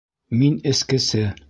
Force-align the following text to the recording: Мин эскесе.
Мин 0.39 0.57
эскесе. 0.73 1.25